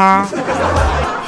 [0.00, 0.26] 哈。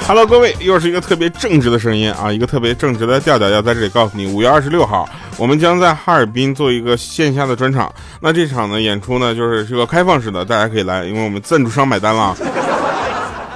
[0.07, 5.07] Hello，各位，又是一个特别正直的声音啊，一个特别正直的调调，要在这里告诉你，五月二十六号，
[5.37, 7.93] 我们将在哈尔滨做一个线下的专场。
[8.21, 12.35] 那这场呢，演出呢，就是是个开放式的，大家可以来，因为我们赞助商买单了。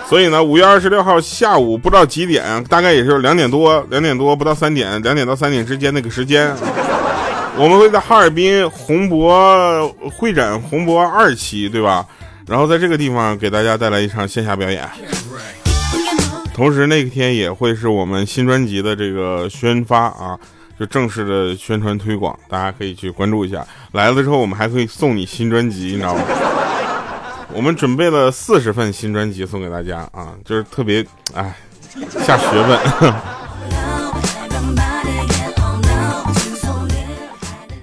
[0.06, 6.54] 所以呢，五月二十六号下午不知道几点，大概也是两点多，两点多不到三点，两点到三点之间那个时间，
[7.56, 12.06] 我们会在哈尔滨宏博会展宏博二期，对吧？
[12.46, 14.88] 然后在这个地方给大家带来一场线下表演。
[16.54, 20.38] 同时那天也会是我们新专辑的这个宣发啊，
[20.78, 23.66] 就正式的宣传推广，大家可以去关注一下。
[23.92, 26.22] 来了之后，我们还可以送你新专辑，你知道吗？
[27.52, 31.54] 我们准备了四十份新专辑送给大家啊，就是特别哎
[32.24, 32.78] 下学问。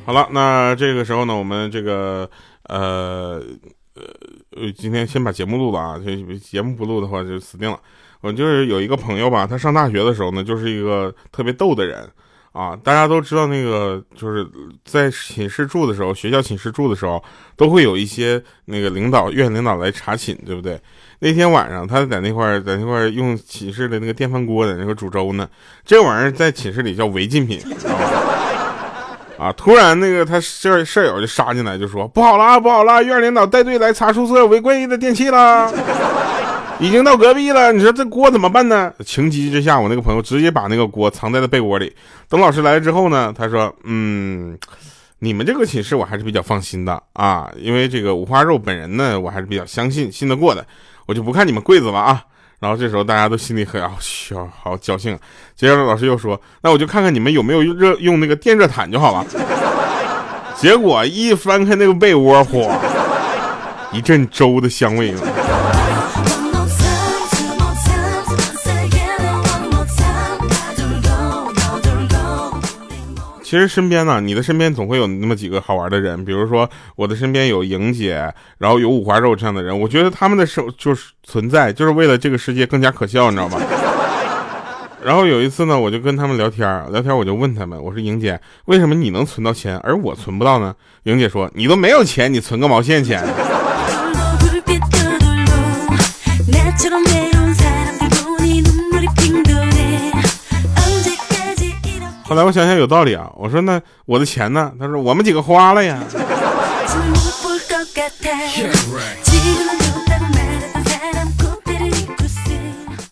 [0.06, 2.30] 好了，那这个时候呢，我们这个
[2.64, 3.42] 呃
[3.96, 4.04] 呃，
[4.56, 7.80] 呃今天先把节目录了啊，这节目不录的话就死定了。
[8.22, 12.10] 我就是有一个朋友吧，他上大学的时候呢，就是一个特别逗的人
[12.54, 12.74] 啊。
[12.82, 14.48] 大家都知道，那个就是
[14.86, 17.22] 在寝室住的时候，学校寝室住的时候，
[17.58, 20.80] 都会有一些那个领导、院领导来查寝，对不对？
[21.20, 25.50] 那天晚上，他在那块在那块用寝室的那个电饭锅在那块煮粥呢。
[25.84, 28.53] 这玩意儿在寝室里叫违禁品啊！
[29.44, 35.70] 啊突然，那个他舍舍友就杀进来，就说：“不好了，不好了，院领导带队来查宿舍违规的电器了。”
[36.80, 38.92] 已经到隔壁了，你说这锅怎么办呢？
[39.06, 41.94] 情急之下，我那个朋友直接把那个锅藏在了被窝里。
[42.28, 44.58] 等老师来了之后呢，他说：“嗯，
[45.20, 50.66] 你们这个寝室我还是比较放心的啊，因为这个五花肉本人呢，我还是比较相信、信得过的。
[51.06, 52.24] 我就不看你们柜子了啊。”
[52.64, 53.98] 然后这时候大家都心里很好
[54.64, 55.20] 好侥幸。
[55.54, 59.26] 接着老师又说：“那我就看看你们有没有热用那个电热毯就好了。”
[60.56, 62.72] 结果一翻开那个被窝，嚯，
[63.92, 65.14] 一阵粥的香味。
[73.54, 83.62] 其实身边呢，你的身边总会有那么几个好玩的人，比如说我的身边有莹姐，然后有五花肉这样的人，我觉得他们的手就是存在，就是为了这个世界更加可笑，你知道吗？
[85.06, 90.74] 然后有一次呢，我就跟他们聊天，聊天我就问他们，我说莹姐，为什么你能存到钱，而我存不到呢？
[91.04, 93.24] 莹姐说，你都没有钱，你存个毛线钱？
[102.34, 104.72] 后来我想想有道理啊，我说那我的钱呢？
[104.80, 106.00] 他说我们几个花了呀。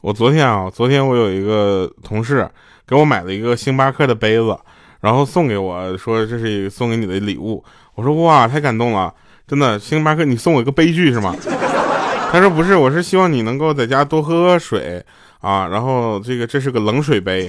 [0.01, 2.49] 我昨天啊，昨天我有一个同事
[2.87, 4.57] 给我买了一个星巴克的杯子，
[5.01, 7.63] 然后送给我说这是送给你的礼物。
[7.93, 9.13] 我说哇，太感动了，
[9.47, 11.35] 真的，星巴克你送我一个悲剧是吗？
[12.33, 15.05] 他说不是，我是希望你能够在家多喝喝水
[15.41, 17.47] 啊，然后这个这是个冷水杯。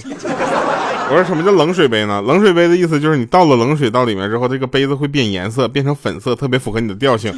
[1.12, 2.22] 我说什么叫冷水杯呢？
[2.22, 7.30] 冷水杯的意思就是你倒了冷水到里面之后，这个杯子会变颜色，变成粉色，特别符合你的调性。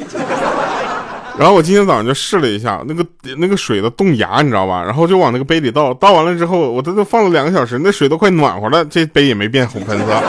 [1.37, 3.05] 然后我今天早上就试了一下，那个
[3.37, 4.81] 那个水的冻牙，你知道吧？
[4.81, 10.23] 然后就往那个杯里倒，倒完了之后，我这都放了两个小时，那水都快暖和了，这杯也没变红粉色。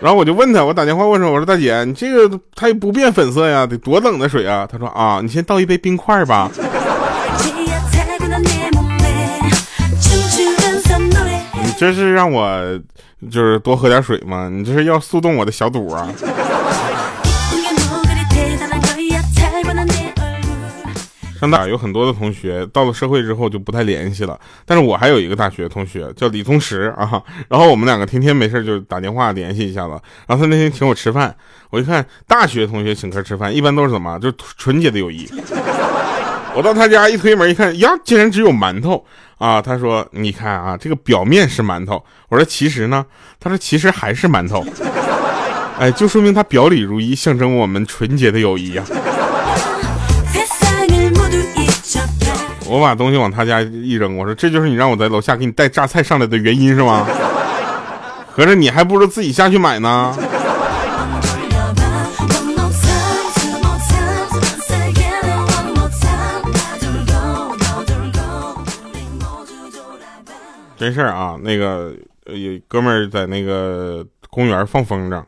[0.00, 3.66] 然后我就问他，我打电话问他，我说大姐，你这个它也不变粉色呀？
[3.66, 4.66] 得多冷的水啊？
[4.66, 6.50] 他说啊，你先倒一杯冰块吧。
[11.82, 12.80] 这是让我
[13.28, 14.48] 就是多喝点水吗？
[14.48, 16.08] 你这是要速冻我的小肚啊！
[21.40, 30.00] 上大有很多的同学到了社会之后就不太联系了，但是我还有一个大学同学叫李宗石啊，然后我们两个天天没事就打电话联系一下子。
[30.28, 31.34] 然后他那天请我吃饭，
[31.70, 35.28] 我一看大学同学请客吃饭一般都是怎么，就是纯洁的友谊。
[36.54, 39.04] 我到他家一推门一看，呀，竟然只有馒头。
[39.42, 42.00] 啊，他说：“你看啊，这个表面是馒头。”
[42.30, 43.04] 我说：“其实呢？”
[43.40, 44.64] 他说：“其实还是馒头。”
[45.80, 48.84] 哎，就说明他表里如一，象征我们纯洁的友谊啊。
[52.66, 57.04] 我把东西往他家一扔，我说：“这就是你让我在楼下给你带榨菜上来的原因是吗？
[58.30, 60.16] 合着你还不如自己下去买呢。”
[70.82, 71.94] 没事儿啊，那个
[72.26, 75.22] 有哥们儿在那个公园放风筝，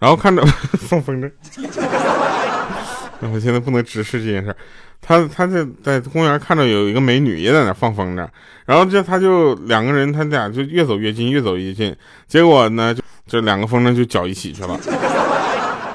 [0.00, 0.44] 然后看着
[0.76, 1.30] 放风筝，
[3.32, 4.56] 我现在不能直视这件事儿。
[5.00, 8.26] 他他在在公园看着有一个美女也在那放风筝，
[8.66, 11.94] 然后就他就两个人，他俩就越走越近，越走越近，
[12.26, 14.76] 结果呢就这两个风筝就搅一起去了。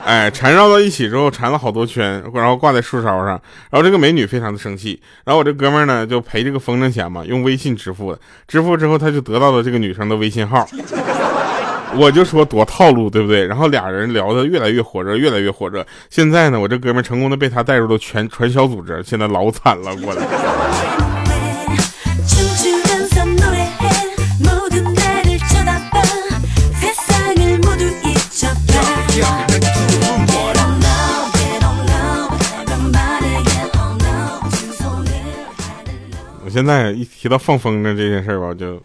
[0.06, 3.30] 哎，缠绕到一起之后，缠了好多圈，然后挂在树梢上。
[3.70, 8.20] 然后这个美女非常的生气，然后我这哥们呢就赔这个风筝钱嘛，用微信支付的。
[8.48, 10.68] 支付之后，他就得到了这个女生的微信号。
[11.96, 13.46] 我就说多套路，对不对？
[13.46, 15.86] 然后俩人聊得越来越火热，越来越火热。
[16.10, 20.22] 现在呢，我这哥们成功的被他带入了全传销组织，现在老惨了，过来。
[36.54, 38.80] 现在一提到放风筝这件事儿吧，就，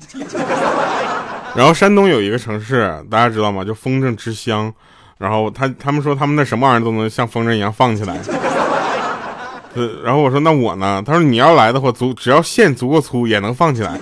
[1.55, 3.63] 然后山东有一个城市，大家知道吗？
[3.63, 4.73] 就风筝之乡，
[5.19, 8.17] 然后他他们说他们那什么玩意儿都能像风筝一样放起来。
[9.77, 11.03] 呃，然后我说那我呢？
[11.05, 14.01] 他说你要来的话，足只要线足够粗也能放起来。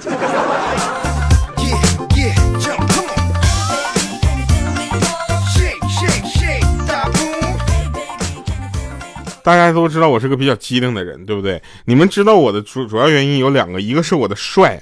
[9.46, 11.62] 大家都知道我是个比较机灵的人，对不对？
[11.84, 14.76] 你们知道我的主主要原因有两个，一个是我的帅，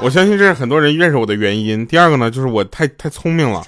[0.00, 1.86] 我相信这是很多人认识我的原因。
[1.86, 3.62] 第二个呢，就是我太太聪明了。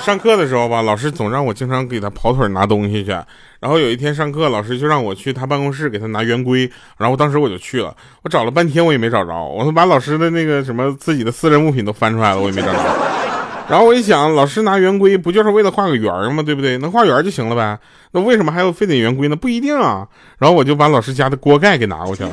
[0.00, 3.12] 上课的时候吧，老师总让我经常给他跑腿拿东西去。
[3.60, 6.68] 然后有一天上课，老师就让我去他办公室给他拿圆规，
[6.98, 7.96] 然后当时我就去了。
[8.22, 9.32] 我找了半天，我也没找着。
[9.32, 13.11] 我把老师的那个什么自己的私人物品都翻出来了，我也没找着。
[13.68, 16.42] 然后我一想，老师拿圆规不就是为了画个圆吗？
[16.42, 16.76] 对不对？
[16.78, 17.78] 能画圆就行了呗。
[18.10, 19.36] 那为什么还要非得圆规呢？
[19.36, 20.06] 不一定啊。
[20.38, 22.30] 然后我就把老师家的锅盖给拿过去了。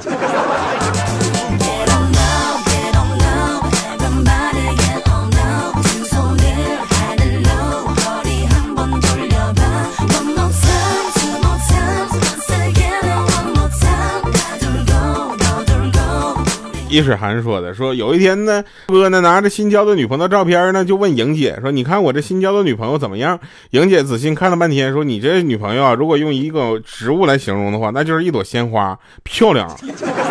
[16.90, 23.40] 易水寒说的，说有一天呢，哥呢拿着新交的女朋友照片呢，就问莹姐说：“你看我这新交的女朋友怎么样？”
[23.70, 29.70] 莹姐仔细看了半天，说：“你这女朋友啊，如果用一个植物来形容的话，那就是一朵鲜花，漂亮，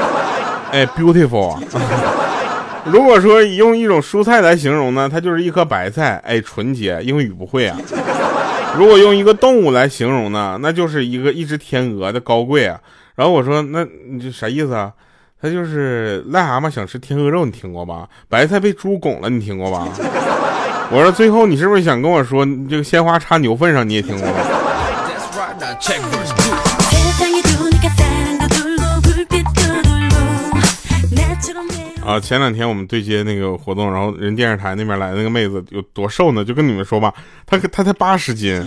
[0.73, 1.57] 哎，beautiful。
[2.87, 6.99] 如果说用一种蔬菜来形容呢，它就是一颗白菜，哎，纯洁。
[7.05, 7.79] 英语不会啊。
[8.77, 12.81] 如果用一个动物来形容呢，那就是一个一只天鹅的高贵啊。
[13.15, 14.91] 然后我说：“那你这啥意思啊？”
[15.41, 18.09] 他就是癞蛤蟆想吃天鹅肉，你听过吧？
[18.29, 19.87] 白菜被猪拱了，你听过吧？
[20.91, 24.41] 我说最后你是不是想跟我说，这个鲜花插牛粪上，你也听过吧？
[32.05, 36.43] 啊，前两天我们对接那个活动，然后人电视台那边来的那个妹子有多瘦呢？
[36.45, 37.13] 就跟你们说吧，
[37.47, 38.65] 她她才八十斤。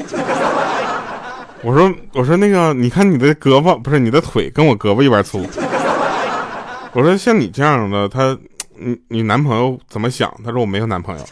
[1.64, 5.46] 我说我说那个，你看你的胳膊不是你的腿跟我胳膊一般粗。
[6.94, 8.38] 我说像你这样的，他，
[8.78, 10.34] 你你男朋友怎么想？
[10.44, 11.26] 他说我没有男朋友。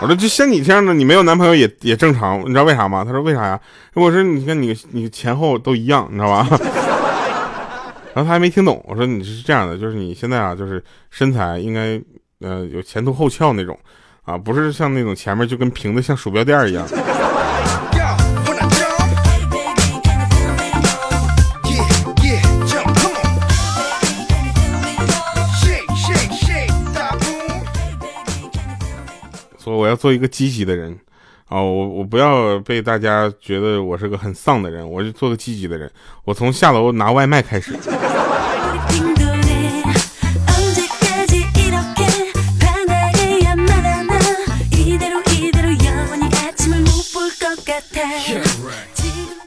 [0.00, 3.04] 我说就像你这样的，你没有男朋友也也正常，你知道为啥吗？
[3.04, 3.60] 他说为啥呀？
[3.94, 6.46] 我说你看你你前后都一样，你知道吧？
[8.14, 8.84] 然后他还没听懂。
[8.86, 12.00] 我说你是这样的，就是你现在啊，就是身材应该
[12.40, 13.78] 呃有前凸后翘那种
[14.24, 16.86] 啊，不是像那种前面就跟平的像鼠标垫一样。
[29.76, 30.96] 我要做一个积极的人，
[31.48, 35.90] 啊，我我不要被大家觉得我是个很丧的人，我就做个积极的人。
[36.24, 37.74] 我从下楼拿外卖开始。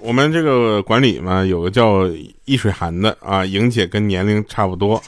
[0.01, 2.07] 我们这个管理嘛，有个叫
[2.45, 5.01] 易水寒的啊，莹姐跟年龄差不多，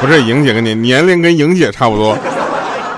[0.00, 2.12] 不是莹姐跟年年龄跟莹姐差不多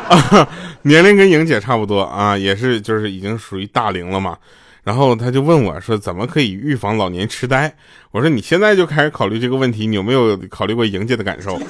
[0.08, 0.48] 啊。
[0.86, 4.38] 年龄跟莹姐差不多啊，也是就是已经属于大龄了嘛。
[4.84, 7.74] 然后他就问我说：“怎么可以预防老年痴呆？”
[8.12, 11.60] 我说：“你现在就开始考虑这个问题，你有没有考虑过莹姐的感受？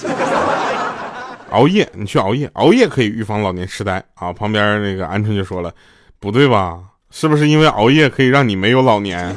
[1.49, 5.73] 熬夜，你去熬夜，熬夜可以预防老年痴呆啊。”旁边那个鹌鹑就说了
[6.21, 6.79] ：“不对吧？
[7.11, 9.35] 是不是因为熬夜可以让你没有老年？”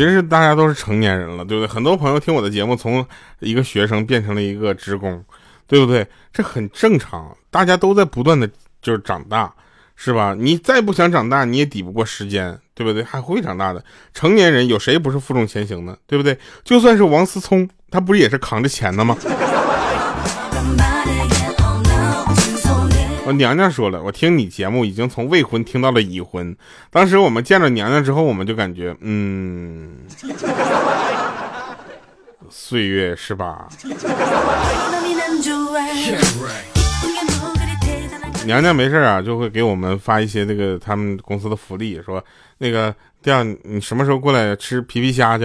[0.00, 1.68] 其实大家都是成年人了，对不对？
[1.70, 3.06] 很多朋友听我的节目，从
[3.40, 5.22] 一个学生变成了一个职工，
[5.66, 6.06] 对不对？
[6.32, 8.48] 这很正常，大家都在不断的
[8.80, 9.52] 就是长大，
[9.96, 10.34] 是吧？
[10.34, 13.04] 你再不想长大，你也抵不过时间，对不对？
[13.04, 13.84] 还会长大的。
[14.14, 16.38] 成年人有谁不是负重前行的，对不对？
[16.64, 19.14] 就算是王思聪，他不是也是扛着钱的吗？
[23.32, 26.56] 娘娘说了，我听你节目已经从未婚听到了已婚。
[26.90, 29.98] 当时我们见了娘娘之后，我们就感觉，嗯，
[32.48, 33.68] 岁月是吧？
[38.46, 42.24] 娘娘没事啊，就会给我们发一些那个他们公司的福利，说
[42.58, 45.44] 那个这样你什么时候过来吃皮皮虾去？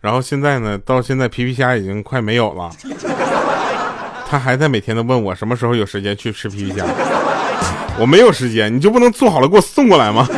[0.00, 2.70] 然后现在呢，到现在皮皮虾已经快没有了，
[4.28, 6.86] 他还在每天都问我什么时候有时间去吃皮皮虾。
[7.98, 10.28] 我没有时间，你就不能做好了给我送过来吗？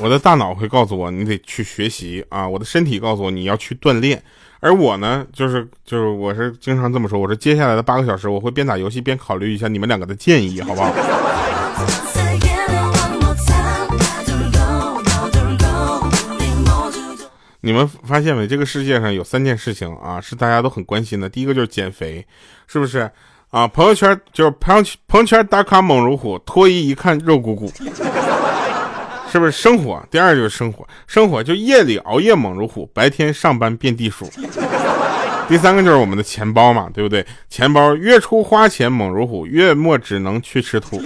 [0.00, 4.22] 我的大脑会告诉我你得去学习啊，我的身体告诉我你要去锻炼，
[4.60, 10.92] 而我呢，就是就是我是经常这么说，我说接下来的八个小时我会边打游戏边考虑一下你们两个的建议，好不好？
[17.66, 18.46] 你们发现没？
[18.46, 21.28] 这个世界上有三件事情啊，是大家都很关心的。
[21.28, 22.24] 第一个就是减肥，
[22.68, 23.10] 是不是
[23.50, 23.66] 啊？
[23.66, 27.68] 朋友圈就是朋友圈朋友圈打卡猛如虎，脱衣一看肉鼓鼓。
[29.28, 30.00] 是不是生活？
[30.12, 34.30] 第二就是生活，生活就夜里熬夜猛如虎，白天上班遍地鼠。
[35.48, 37.26] 第三个就是我们的钱包嘛，对不对？
[37.48, 41.02] 钱包月初花钱猛如虎，月末只能去吃土。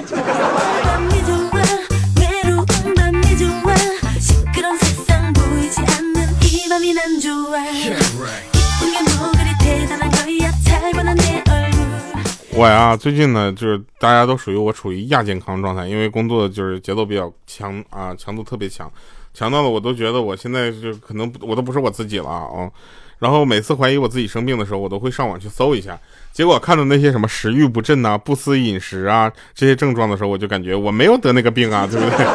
[12.61, 18.93] 我呀，最近呢，就是大家都属于我处于亚健康状态，因为工作就是节奏比较强啊，强度特别强，
[19.33, 22.71] 强到了我都觉得我现在就可能我都不是我自己了啊。
[23.19, 25.99] 然后每次怀疑我自己生病的时候，我都会上网去搜一下，
[26.35, 32.27] 结果看到那些什么食欲不振呐、不思饮食啊这些症状的时候，我就感觉我没有得那个病啊，对不对？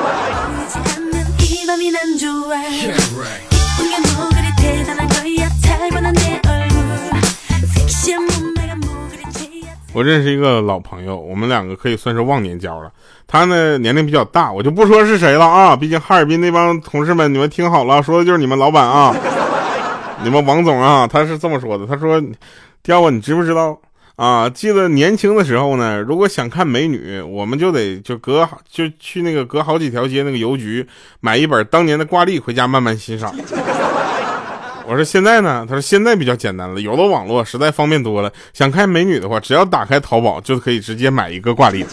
[9.95, 12.91] 我认识一个老朋友，我们两个可以算是忘年交了。
[13.25, 15.73] 他呢年龄比较大，我就不说是谁了啊。
[15.79, 19.15] 毕竟哈尔滨那帮同事们，你们听好了，说的就是你们老板啊，
[20.21, 21.87] 你们王总啊，他是这么说的。
[21.87, 22.21] 他说
[22.83, 23.79] ：“刁啊，你知不知道
[24.17, 24.49] 啊？
[24.49, 30.85] 记得年轻的时候呢，如果想看美女，我们就得就隔就去那个隔好几条街那个邮局
[31.21, 33.33] 买一本当年的挂历回家慢慢欣赏。”
[34.87, 35.65] 我说现在呢？
[35.67, 38.31] 他说现在比较简单了，有了网络，实在方便多了。
[38.53, 41.83] 想看美女的话，只要打开淘宝，就可以直接买一个挂历。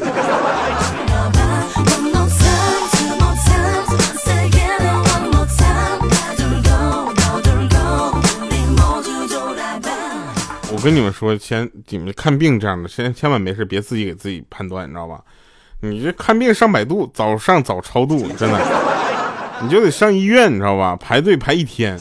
[10.70, 15.20] 我跟你们说，先你们看病这样的，先千万没事别自己给自己判断，你知道吧？
[15.80, 18.60] 你这看病上百度，早上早超度，真的，
[19.62, 20.94] 你就得上医院，你知道吧？
[20.96, 21.98] 排队排一天。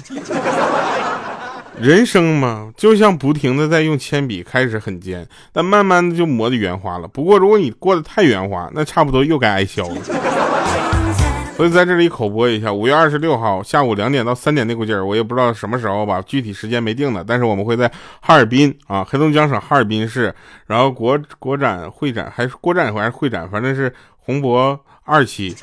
[1.82, 7.08] 人生嘛，就像不停的在用铅笔，开始很尖，但慢慢的就磨的圆滑了。
[7.08, 9.96] 不过如果你过得太圆滑，那差不多又该挨削了。
[11.58, 17.24] 所以在这里口播一下，五月二十六号下午两点到三点那股劲儿，我也不知道什么时候吧，具体时间没定呢。
[17.28, 20.34] 但是我们会在哈尔滨啊，黑龙江省哈尔滨市，
[20.68, 25.56] 然后国国展会展还是国展还是会展，反正是红博二期。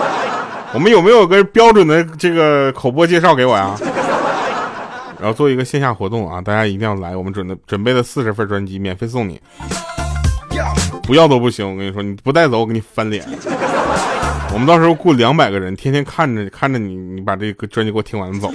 [0.74, 3.74] 我们有没有个标准的这个口播介绍给我呀？
[5.18, 9.40] 然后做一个线下活动啊，大家一定要来，我们准的准备了四十份专辑，免费送你，
[11.02, 11.68] 不要都不行。
[11.68, 13.24] 我跟你说，你不带走，我给你翻脸。
[14.52, 18.50] 我们到时候雇两百个人，天天看着看着你，你把这个专辑给我听完走。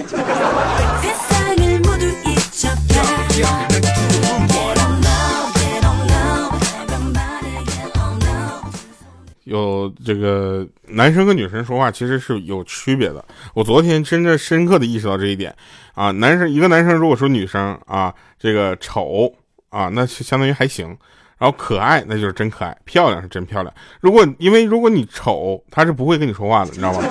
[9.52, 13.22] 有这个男生跟女生说话其实是有区别的。
[13.54, 15.54] 我昨天真的深刻的意识到这一点
[15.94, 19.32] 啊，男生一个男生如果说女生啊这个丑
[19.68, 20.88] 啊，那相当于还行，
[21.36, 23.74] 然后可爱那就是真可爱，漂亮是真漂亮。
[24.00, 27.04] 如果因为如果你丑，他是不会跟你说话的，你知道吗？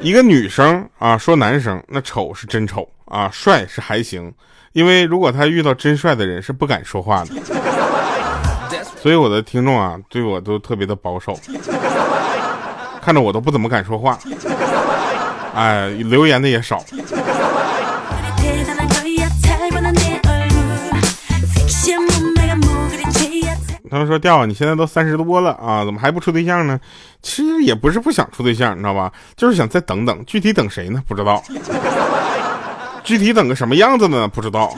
[0.00, 4.32] 一个女生啊说男生那丑是真丑啊，帅是还行，
[4.72, 7.34] 因为如果他遇到真帅的人是不敢说话的。
[8.96, 11.38] 所以我的听众啊，对我都特别的保守，
[13.02, 14.18] 看着我都不怎么敢说话，
[15.54, 16.82] 哎，留言的也少。
[23.90, 26.78] 他们说：“调，你现在都三十多了啊，怎么还不处对象呢？
[27.22, 29.10] 其实也不是不想处对象，你知道吧？
[29.34, 31.02] 就是想再等等，具体等谁呢？
[31.08, 31.42] 不知道。
[33.02, 34.28] 具体等个什么样子呢？
[34.28, 34.74] 不知道。”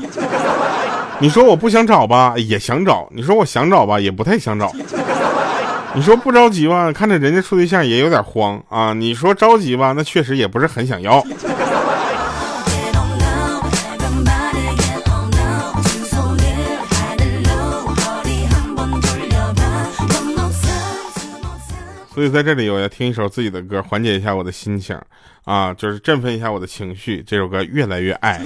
[1.23, 4.73] 你说我不想找吧也想找你说我想找吧也不太想找。
[5.93, 8.95] 你说不着急吧看着人家处对象也有点慌啊。
[8.95, 11.23] 你说着急吧那确实也不是很想要。
[22.15, 24.99] 所以在这里我要听一首自己的歌缓解一下我的心情
[25.45, 28.41] 啊就是振奋一下我的情绪这首歌越来越爱。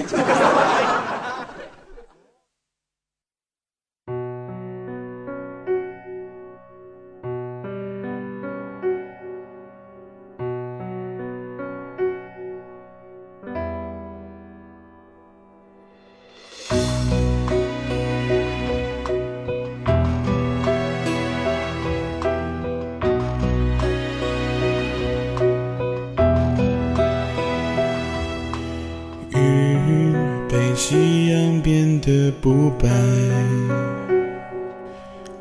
[32.45, 32.87] 不白，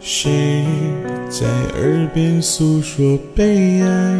[0.00, 0.64] 谁
[1.28, 1.46] 在
[1.78, 4.18] 耳边诉说悲哀？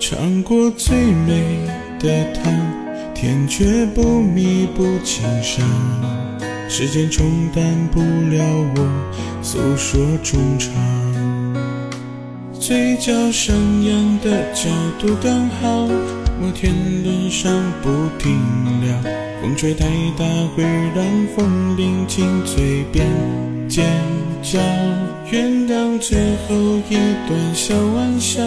[0.00, 1.58] 尝过最美
[2.00, 2.50] 的糖，
[3.14, 5.62] 甜却不弥补情伤。
[6.70, 7.62] 时间冲淡
[7.92, 8.42] 不了
[8.74, 10.72] 我诉说衷肠，
[12.58, 15.86] 嘴角上扬的角度刚好，
[16.40, 16.72] 摩天
[17.04, 18.32] 轮上不停
[18.80, 19.25] 聊。
[19.46, 19.86] 风吹太
[20.18, 20.24] 大，
[20.56, 21.04] 会让
[21.36, 23.06] 风铃进嘴边
[23.68, 23.86] 尖
[24.42, 24.58] 叫。
[25.30, 26.56] 原谅最后
[26.90, 26.96] 一
[27.28, 28.42] 段小玩笑，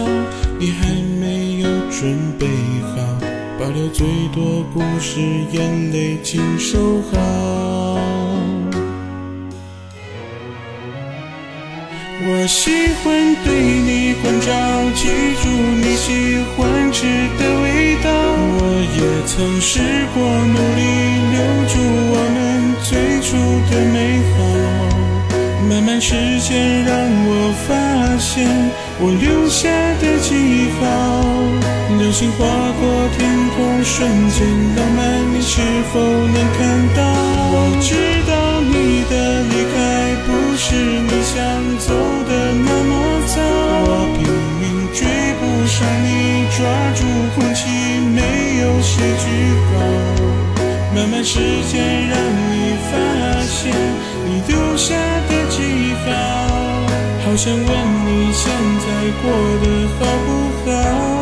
[0.58, 0.86] 你还
[1.18, 2.46] 没有准备
[2.82, 3.18] 好，
[3.58, 7.79] 保留最多不是，眼泪请收好。
[12.22, 12.70] 我喜
[13.02, 14.52] 欢对你关照，
[14.94, 15.08] 记
[15.40, 17.06] 住你喜欢吃
[17.38, 18.10] 的味道。
[18.60, 18.60] 我
[18.92, 19.80] 也曾试
[20.12, 20.80] 过努力
[21.32, 21.80] 留住
[22.12, 22.90] 我们最
[23.24, 23.30] 初
[23.70, 24.38] 的美好，
[25.66, 26.92] 慢慢时间让
[27.24, 27.72] 我发
[28.18, 28.46] 现
[29.00, 30.84] 我留下的记号。
[31.98, 34.46] 流星划过天空，瞬间
[34.76, 35.00] 浪漫，
[35.32, 35.60] 你是
[35.92, 36.60] 否能看
[36.94, 37.00] 到？
[37.52, 37.96] 我知
[38.28, 39.74] 道你的离开
[40.26, 41.38] 不是你想
[41.78, 42.19] 走。
[46.60, 47.00] 抓住
[47.34, 47.64] 空气，
[48.14, 48.20] 没
[48.60, 49.24] 有诗句
[49.64, 49.72] 好
[50.94, 51.40] 慢慢时
[51.72, 52.92] 间让你发
[53.46, 53.72] 现
[54.26, 54.94] 你留下
[55.26, 55.56] 的记
[56.04, 56.08] 号，
[57.24, 58.86] 好想问你现在
[59.22, 59.24] 过
[59.62, 59.64] 得
[59.98, 61.19] 好不好？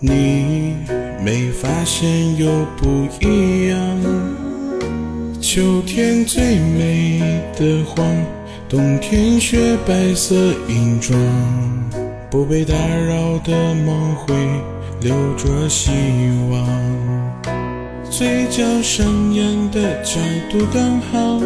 [0.00, 0.76] 你
[1.24, 3.78] 没发现又不一样。
[5.40, 8.06] 秋天最美的黄，
[8.68, 10.36] 冬天雪白色
[10.68, 11.18] 银装。
[12.30, 14.34] 不被打扰的梦会
[15.00, 15.90] 留着希
[16.50, 16.64] 望，
[18.08, 21.40] 嘴角上扬的角度刚好。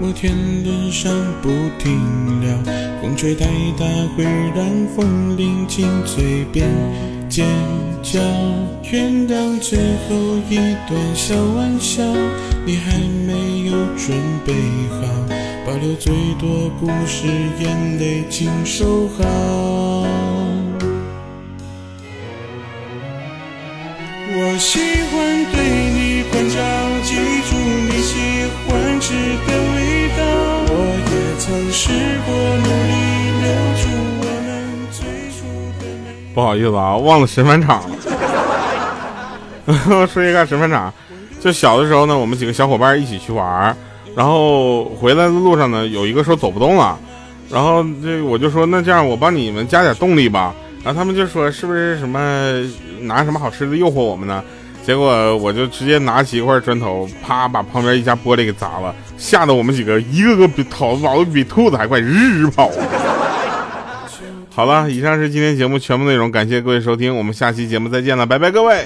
[0.00, 0.32] 摩天
[0.64, 2.56] 轮上不停聊，
[3.02, 3.44] 风吹太
[3.76, 3.84] 大
[4.16, 6.68] 会让风铃进嘴边
[7.38, 7.46] 尖
[8.02, 8.18] 叫。
[8.90, 10.16] 原谅最后
[10.50, 10.56] 一
[10.88, 12.02] 段小玩笑，
[12.66, 14.52] 你还没有准备
[14.90, 15.06] 好，
[15.64, 17.28] 保留最多故事，
[17.60, 19.22] 眼泪请收好。
[24.40, 24.80] 我喜
[25.12, 25.62] 欢对
[25.94, 26.58] 你关照，
[27.04, 27.14] 记
[27.48, 27.54] 住
[27.86, 29.14] 你喜欢吃
[29.46, 30.20] 的味道。
[30.70, 30.74] 我
[31.06, 31.86] 也曾试
[32.26, 32.92] 过努力
[33.44, 33.46] 留
[33.84, 34.07] 住。
[36.34, 37.96] 不好意思啊，忘了神返场了。
[40.06, 40.92] 说一个神返场，
[41.40, 43.76] 就小的时候呢，我们几个小伙伴一起去玩，
[44.16, 46.98] 然后回来的路上呢，有一个说走不动了，
[47.50, 52.62] 然后这我就说那这样我帮你们加点动力吧，然后他们就说是不是什么
[53.00, 54.42] 拿什么好吃的诱惑我们呢？
[54.86, 62.70] 结果我就直接拿起一块砖头，啪把旁边一家玻璃给砸了，吓得我们几个一个个比跑跑的比兔子还快，日日跑。
[64.58, 68.84] 好了，以上是今天节目全部内容，感谢各位收听，我们下期节目再见了，拜拜各位。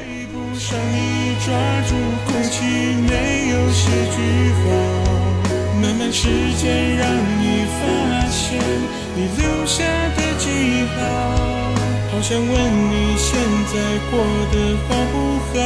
[12.11, 13.41] 好想问你现
[13.73, 13.81] 在
[14.11, 14.21] 过
[14.53, 15.59] 得好不好？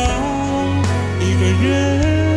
[1.20, 2.35] 一个人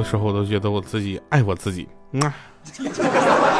[0.00, 2.34] 的时候我都觉得我自己爱我自己，嗯啊。